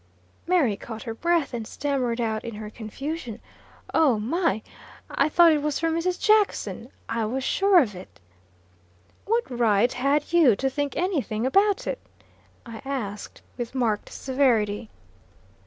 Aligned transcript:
Mary 0.47 0.75
caught 0.75 1.03
her 1.03 1.13
breath, 1.13 1.53
and 1.53 1.67
stammered 1.67 2.19
out, 2.19 2.43
in 2.43 2.55
her 2.55 2.71
confusion: 2.71 3.39
"Oh, 3.93 4.17
my! 4.17 4.63
I 5.11 5.29
thought 5.29 5.51
it 5.51 5.61
was 5.61 5.79
from 5.79 5.93
Mrs. 5.95 6.19
Jackson. 6.19 6.89
I 7.07 7.25
was 7.25 7.43
sure 7.43 7.77
of 7.79 7.93
it." 7.93 8.19
"What 9.25 9.43
right 9.51 9.93
had 9.93 10.33
you 10.33 10.55
to 10.55 10.71
think 10.71 10.97
any 10.97 11.21
thing 11.21 11.45
about 11.45 11.85
it?" 11.85 11.99
I 12.65 12.81
asked, 12.83 13.43
with 13.57 13.75
marked 13.75 14.11
severity. 14.11 14.89